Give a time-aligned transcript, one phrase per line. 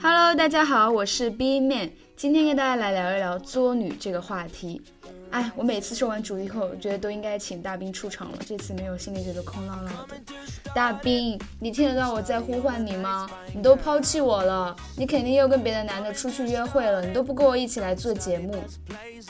[0.00, 4.80] Hello，大家好，我是 B 面，今天跟大家来聊一聊作女这个话题。
[5.30, 10.16] 哎，我每次说完主题后，我觉得都应该请大兵出场了，这次没有，心里觉得空落落的。
[10.72, 13.28] 大兵，你听得到我在呼唤你吗？
[13.52, 18.54] 你都抛弃我了，你肯定又跟别的男的出去约会了，你都不跟我一起来做节目。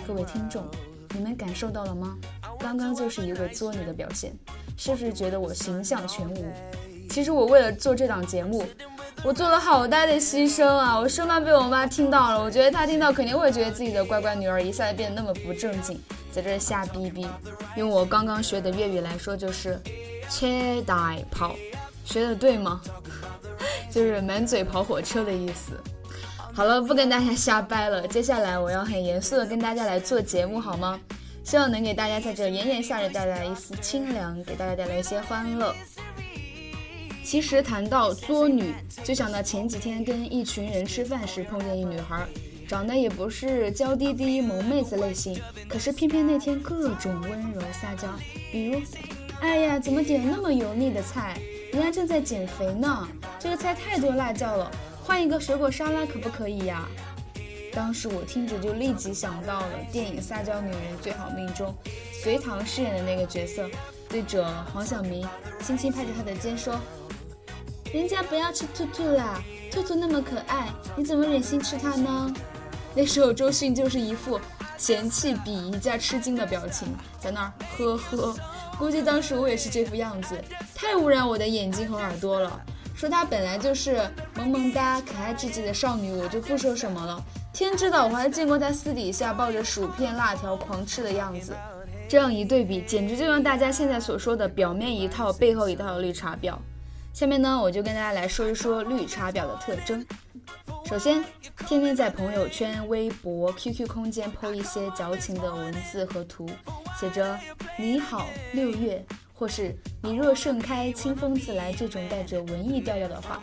[0.07, 0.63] 各位听众，
[1.15, 2.17] 你们感受到了吗？
[2.61, 4.33] 刚刚就是一位作女的表现，
[4.77, 6.45] 是不是觉得我形象全无？
[7.09, 8.63] 其实我为了做这档节目，
[9.25, 10.99] 我做了好大的牺牲啊！
[10.99, 16.01] 我生怕被我妈听到了，我觉得她听到肯定会觉得自己的乖乖女儿一下子变得那么不正经，
[16.33, 17.27] 在这瞎逼逼。
[17.77, 19.79] 用我刚刚学的粤语来说，就是
[20.31, 20.47] “车
[20.87, 21.55] 大跑”，
[22.07, 22.81] 学的对吗？
[23.91, 25.73] 就是满嘴跑火车的意思。
[26.55, 30.99] 好了，不跟大家瞎掰了，接下来我要很严肃的跟大家来做节目，好吗？
[31.43, 35.75] 希望能给大家在这炎炎夏日带来一丝清凉，给大家带来一些欢乐。
[37.29, 38.73] 其实谈到作女，
[39.05, 42.27] 就想到前几天跟一群人吃饭时碰见一女孩，
[42.67, 48.09] 长得也不是娇滴滴萌妹子类型，可是偏偏那天各种温柔撒娇，
[48.51, 48.81] 比如，
[49.41, 51.39] 哎呀，怎么点那么油腻的菜？
[51.71, 53.07] 人家正在减肥呢，
[53.39, 54.71] 这个菜太多辣椒了，
[55.05, 56.89] 换一个水果沙拉可不可以呀？
[57.75, 61.75] 当时我听着就立即想到了电影《撒娇女人最好命》中，
[62.23, 63.69] 隋唐饰演的那个角色，
[64.09, 65.29] 对着黄晓明
[65.61, 66.75] 轻轻拍着他的肩说。
[67.93, 72.35] 人家不要吃兔兔啦，兔兔那么可爱，你怎么忍心吃它呢？
[72.95, 74.39] 那时候周迅就是一副
[74.77, 78.35] 嫌弃、鄙夷加吃惊的表情，在那儿呵呵。
[78.79, 80.39] 估计当时我也是这副样子，
[80.75, 82.61] 太污染我的眼睛和耳朵了。
[82.95, 83.99] 说她本来就是
[84.37, 87.23] 萌萌哒、可爱至极的少女，我就不说什么了。
[87.55, 91.57] 天知道，我还见过她私底下抱着薯片、辣条狂吃的样子。
[92.07, 96.55] 这样一对比，简直就像大家现在所说的表面一套，背后一套的绿茶婊。
[97.19, 100.07] 下面呢，我就跟大家来说一说绿茶婊的特征。
[100.87, 101.25] 首先，
[101.67, 106.49] 天天在朋友圈、微博、QQ 空间 po 一些矫情的文字和图，
[106.97, 107.37] 写着
[107.77, 113.43] “你好六月”或是“你若盛开，清风自来”这种带着文艺调调的话。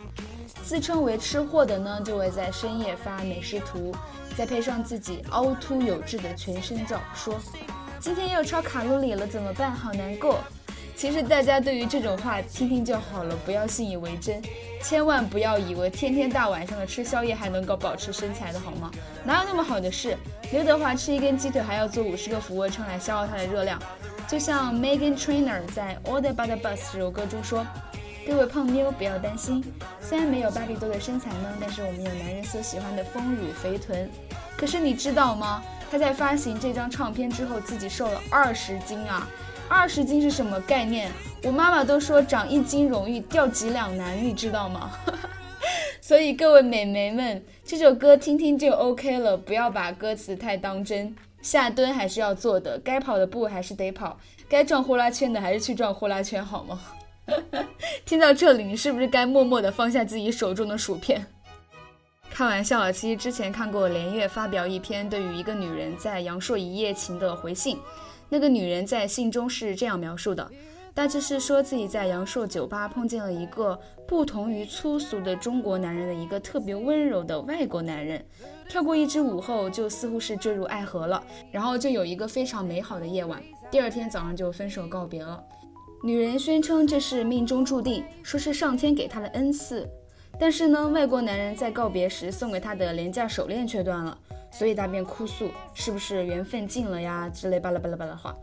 [0.64, 3.94] 自称为吃货的呢，就会在深夜发美食图，
[4.34, 7.38] 再配上自己凹凸有致的全身照，说
[8.00, 9.70] ：“今天又超卡路里了，怎么办？
[9.70, 10.38] 好难过。”
[10.96, 14.40] 其实大家对于这种话听听就好了，不要信以为真，
[14.82, 18.90] 千万不要以为天天大晚上的吃宵夜还能够保持身材的好吗？
[19.22, 20.16] 哪有那么好的事？
[20.52, 23.78] 刘德华吃一根鸡腿还要做五十个俯卧撑来消耗他的热量，
[24.26, 27.66] 就像 Megan Trainer 在 All About the Bus 这首歌中说
[28.26, 29.62] ：“各位胖妞不要担心，
[30.00, 34.10] 虽然没有芭比多的身材呢，但是我们有男人所喜欢的丰乳肥臀。
[34.56, 35.62] 可是你知道吗？
[35.90, 39.28] 他在发行这张唱片之后，自己瘦了二十斤啊！”
[39.68, 41.10] 二十斤是什么概念？
[41.42, 44.92] 我妈妈都说长一斤容易掉几两难，你知道吗？
[46.00, 51.14] 所以各位美眉们，这首歌听听就 OK 了，不要把歌词太当真。
[51.42, 54.18] 下蹲还是要做的，该跑的步还是得跑，
[54.48, 56.80] 该转呼啦圈的还是去转呼啦圈，好吗？
[58.04, 61.24] 听到这里，你是不是该默默地放下自己手中的薯片？
[62.30, 67.78] 开玩笑啊，其实之前看过连月发表一篇对于一个女人在阳朔一夜情的回信。
[68.28, 70.50] 那个女人在信中是这样描述的，
[70.94, 78.24] 大致是说自己在阳朔酒吧碰见了一个不同于粗俗的中国男人的一个特别温柔的外国男人，
[78.68, 81.22] 跳过一支舞后就似乎是坠入爱河了，
[81.52, 85.42] 然后就有一个非常美好的夜晚，第二天早上就分手告别了。
[86.02, 89.88] 女人宣称这是命中注定，说是上天给她的恩赐，
[90.38, 94.16] 但是呢，外国男人在告别时送给她的廉价手链却断了。
[94.56, 97.28] 所以他便哭诉，是不是缘分尽了呀？
[97.28, 98.34] 之类巴拉巴拉巴拉话。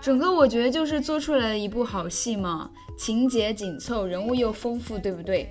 [0.00, 5.48] 整个我觉得就是做出来的一部好戏嘛，情节紧凑，人物又丰富，对不对？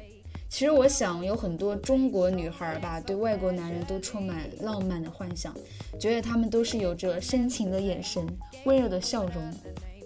[0.49, 5.53] 其实我想有很多中国女孩吧，对外国男人都充满浪漫的幻想，
[5.99, 8.25] 觉得他们都是有着深情的眼神、
[8.65, 9.53] 温柔的笑容。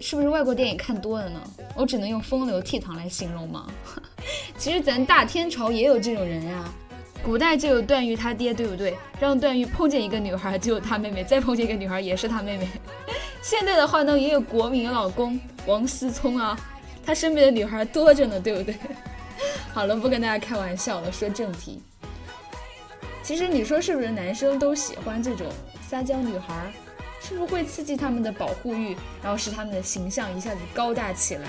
[0.00, 1.40] 是不是外国电影看多了呢？
[1.74, 3.66] 我只能用风流倜傥来形容吗？
[4.58, 6.70] 其实咱大天朝也有这种人呀。
[7.24, 8.94] 古代就有段誉他爹，对不对？
[9.18, 12.68] 让段誉碰见一个女孩就有他妹妹，再碰见一个女孩也是他妹妹。
[13.40, 16.58] 现在的话呢，也有国民老公王思聪啊，
[17.04, 18.76] 他身边的女孩多着呢，对不对？
[19.72, 21.80] 好了，不跟大家开玩笑了，说正题。
[23.22, 25.46] 其实你说是不是男生都喜欢这种
[25.88, 26.70] 撒娇女孩？
[27.22, 31.48] 是不是会刺激他们的保护欲，然后使他们的形象一下子高大起来？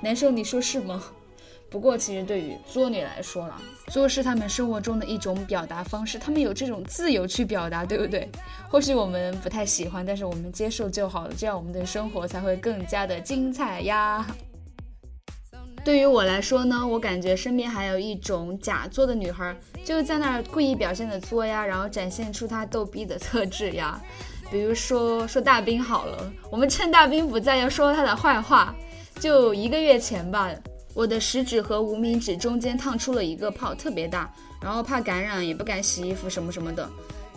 [0.00, 1.02] 男生你说是吗？
[1.70, 3.56] 不过，其实对于作女来说了，
[3.86, 8.28] 作是他们生活中的一种表达方式，他们有这种自由去表达，对不对？
[8.68, 14.26] 或许我们不太喜欢，但是我们接受就好了，这样我们的生活才会更加的精彩呀。
[15.84, 23.98] 对于我来说呢，我感觉身边还有一种假作的女孩，就在那儿故意表现的作呀，然后展现出她逗逼的特质呀。
[24.50, 28.74] 比如说说大兵好了，我们趁大兵不在要说他的坏话。
[29.20, 30.50] 就一个月前吧，
[31.00, 34.30] 我的食指和无名指中间烫出了一个泡，特别大，
[34.60, 36.86] 然后怕感染也不敢洗衣服什么什么的。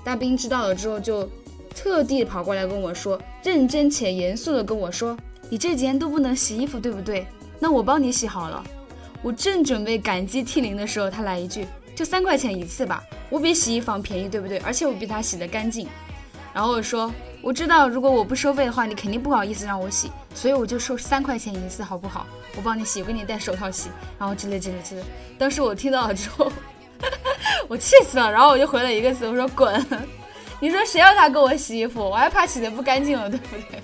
[0.04, 1.26] 大兵知道了之后，就
[1.74, 5.18] 特地跑过来跟我说，认真且严肃的跟我说
[5.50, 7.26] ：“你这几天都不能洗衣服，对不对？
[7.58, 8.62] 那我帮你洗好了。”
[9.24, 14.58] 我正准备感激涕零的时候，他来一句：“就三块钱一次吧，我比洗衣房便宜，对不对？
[14.58, 15.88] 而且我比他洗的干净。”
[16.54, 17.10] 然后我说。
[17.44, 22.26] 我知道，如果我不收费的话，你肯定不好意思让我洗，所以我就收三块钱一次，好不好？
[22.56, 25.04] 我帮你洗，我给你戴手套洗，然后之类之类之类。
[25.38, 26.50] 当时我听到了之后，
[27.68, 29.86] 我气死了，然后我就回了一个字，我说滚！
[30.62, 32.00] 你说谁要他给我洗衣服？
[32.00, 33.84] 我还怕洗的不干净了，对不对？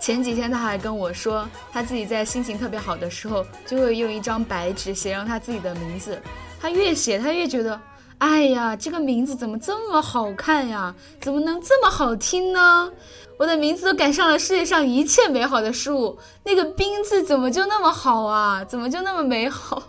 [0.00, 6.18] 前几天他还跟我说，他自己在心情特别好的时候，就会用一张白纸写上他自己的名字，
[6.58, 7.78] 他越写他越觉得。
[8.20, 10.94] 哎呀，这个名字怎么这么好看呀？
[11.20, 12.92] 怎么能这么好听呢？
[13.38, 18.62] 我的名字都赶上了世界上一切美好的事物，那个“冰”字怎么就那么好啊？
[18.64, 19.82] 怎么就那么美好？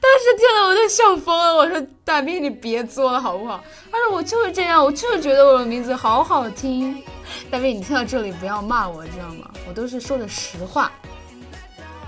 [0.00, 1.54] 当时听了我都笑疯了。
[1.54, 3.62] 我说：“大兵，你别作了好不好？”
[3.92, 7.02] 他说：“我就是这样，我就是觉得我的名字好好听。”
[7.50, 9.50] 大兵，你听到这里不要骂我，知道吗？
[9.68, 10.90] 我都是说的实话。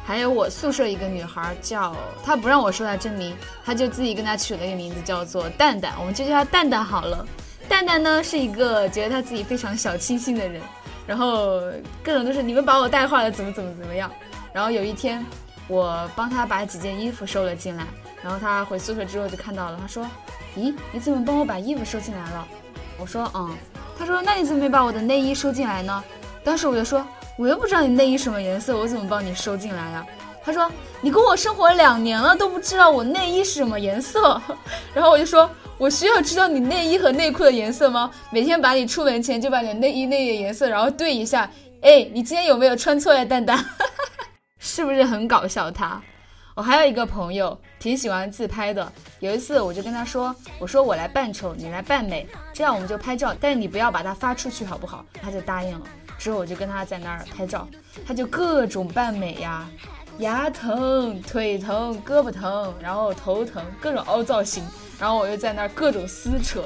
[0.04, 1.94] 还有我宿舍一个女孩叫
[2.25, 7.25] 她不让我说她真名，她就自己跟她取了一个名字叫做蛋蛋，我们就叫她蛋蛋好了。
[7.69, 10.60] 蛋蛋呢是一个觉得她自己非常小清新的人，
[11.06, 11.60] 然后
[12.02, 14.10] 各种都是你们把我带坏了，怎么怎么怎么样。
[14.52, 15.25] 然后有一天
[15.69, 17.87] 我帮她把几件衣服收了进来，
[18.22, 20.05] 然后她回宿舍之后就看到了，她说
[20.58, 22.48] ：“咦，你怎么帮我把衣服收进来了？”
[22.98, 23.55] 我说：“嗯。”
[23.96, 26.02] 她说：“那你怎么没把我的内衣收进来呢？”
[26.43, 27.06] 当时我就说。
[27.37, 30.06] 我又不知道你内衣什么颜色，我怎么帮你收进来呀？
[30.44, 30.70] 他说
[31.00, 34.40] 你跟我生活两年了都不知道我内衣是什么颜色，
[34.93, 35.49] 然后我就说
[35.79, 38.11] 我需要知道你内衣和内裤的颜色吗？
[38.31, 41.49] 每天把你出门前就把你内衣内衣的颜色然后对一下，
[41.81, 43.64] 哎，你今天有没有穿错呀，蛋蛋？
[44.58, 45.70] 是不是很搞笑？
[45.70, 46.02] 他，
[46.56, 55.05] 我还有一个朋友挺喜欢自拍的，有一次我就跟他说，我说我来扮丑，你来扮美，这样我们就拍照，但你不要把它发出去，好不好？
[55.20, 55.87] 他就答应了。
[56.22, 57.66] 之后我就跟他在那儿拍照，
[58.06, 59.69] 他就各种扮美呀，
[60.19, 64.62] 牙疼、腿疼、胳膊疼，然后头疼，各种凹造型。
[65.00, 66.62] 然后我又在那儿各种撕扯，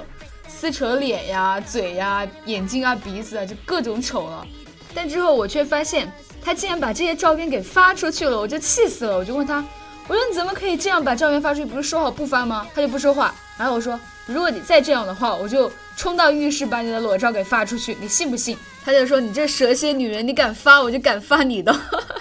[0.46, 4.46] 撕扯脸呀、嘴呀、眼睛啊、鼻子啊，就各种丑了。
[4.94, 6.06] 但之后我却发现，
[6.44, 9.16] 他竟然把这些照片给发出去了，我就气死了。
[9.16, 9.64] 我就问他，
[10.06, 11.64] 我说你怎么可以这样把照片发出去？
[11.64, 12.66] 不是说好不发吗？
[12.74, 13.34] 他就不说话。
[13.56, 18.58] 然后我说，如果你再这样的话，我就冲到浴室把你的裸照给发出去，你信不信？
[18.84, 21.72] 他就说：“你这蛇蝎女人，你敢发我就敢发你的。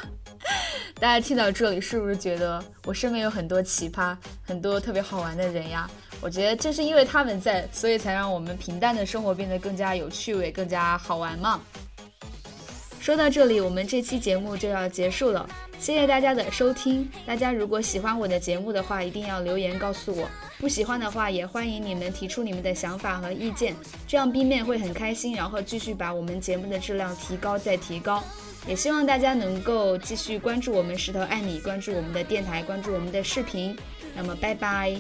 [1.00, 4.16] ”大家听到这里是不是觉得我身边有很多奇葩、
[4.46, 5.90] 很多特别好玩的人呀？
[6.22, 11.60] 我觉得正是因为他们在，所以才让我们平淡的生活变得更加有趣味、更加好玩嘛。
[13.06, 15.48] 说到这里，我们这期节目就要结束了。
[15.78, 17.08] 谢谢大家的收听。
[17.24, 20.26] 大家如果喜欢我的节目的话，一定要留言告诉我；
[20.58, 23.76] 不喜欢的话，也欢迎你们提出你们的想法和意见，
[24.08, 28.24] 这样 B 面会很开心，然后继续把我们节目的质量提高再提高。
[28.68, 33.78] 也希望大家能够继续关注我们石头爱你，关注我们的电台，关注我们的视频。
[34.16, 35.00] 那么，拜拜。